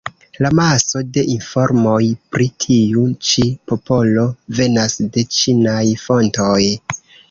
La 0.43 0.49
maso 0.59 1.01
de 1.17 1.23
informoj 1.33 1.99
pri 2.37 2.49
tiu 2.67 3.05
ĉi 3.29 3.47
popolo 3.71 4.27
venas 4.65 5.01
de 5.07 5.29
ĉinaj 5.41 5.89
fontoj. 6.11 6.61